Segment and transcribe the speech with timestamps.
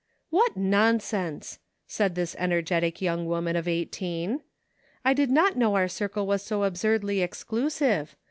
[0.31, 4.41] "What nonsense," said this energetic young ^ woman of eighteen."
[5.05, 8.15] I did not know our circle was so absurdly exclusive.